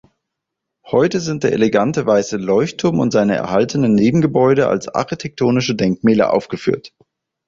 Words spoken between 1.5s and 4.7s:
elegante weiße Leuchtturm und seine erhaltenen Nebengebäude